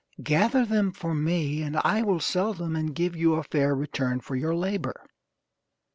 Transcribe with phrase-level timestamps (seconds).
[0.23, 4.19] Gather them for me, and I will sell them and give you a fair return
[4.19, 5.05] for your labor."